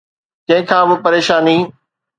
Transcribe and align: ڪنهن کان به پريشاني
ڪنهن 0.47 0.63
کان 0.69 0.83
به 0.89 0.95
پريشاني 1.05 1.57